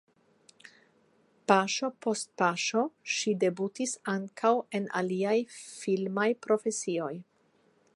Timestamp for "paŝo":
1.51-1.89, 2.43-2.83